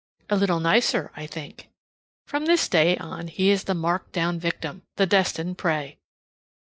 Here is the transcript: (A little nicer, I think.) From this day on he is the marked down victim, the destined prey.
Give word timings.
(A 0.31 0.35
little 0.35 0.59
nicer, 0.59 1.11
I 1.15 1.27
think.) 1.27 1.69
From 2.25 2.47
this 2.47 2.67
day 2.67 2.97
on 2.97 3.27
he 3.27 3.51
is 3.51 3.65
the 3.65 3.75
marked 3.75 4.13
down 4.13 4.39
victim, 4.39 4.81
the 4.95 5.05
destined 5.05 5.59
prey. 5.59 5.99